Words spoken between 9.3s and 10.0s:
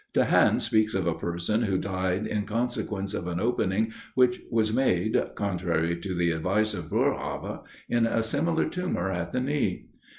the knee.